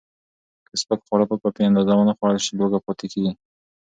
که 0.69 0.75
سپک 0.81 0.99
خواړه 1.07 1.25
په 1.31 1.35
کافي 1.41 1.61
اندازه 1.67 1.93
ونه 1.95 2.13
خورل 2.17 2.37
شي، 2.45 2.51
لوږه 2.59 2.79
پاتې 2.85 3.05
کېږي. 3.11 3.31